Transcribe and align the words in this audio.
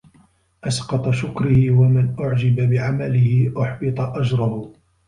أَسْقَطَ 0.63 1.09
شُكْرِهِ، 1.09 1.71
وَمَنْ 1.79 2.15
أُعْجِبَ 2.19 2.55
بِعَمَلِهِ 2.69 3.53
أُحْبِطَ 3.61 3.99
أَجْرُهُ 3.99 4.71